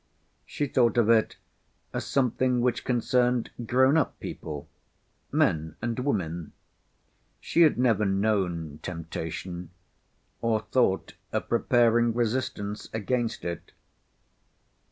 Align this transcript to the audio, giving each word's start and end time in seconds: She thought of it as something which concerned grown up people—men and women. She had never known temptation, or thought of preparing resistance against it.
She 0.47 0.65
thought 0.65 0.97
of 0.97 1.11
it 1.11 1.35
as 1.93 2.05
something 2.07 2.59
which 2.61 2.83
concerned 2.85 3.51
grown 3.67 3.97
up 3.97 4.19
people—men 4.19 5.75
and 5.79 5.99
women. 5.99 6.53
She 7.39 7.61
had 7.61 7.77
never 7.77 8.03
known 8.03 8.79
temptation, 8.81 9.69
or 10.41 10.61
thought 10.61 11.13
of 11.31 11.47
preparing 11.47 12.15
resistance 12.15 12.89
against 12.95 13.45
it. 13.45 13.73